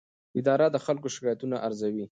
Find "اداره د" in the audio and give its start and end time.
0.39-0.77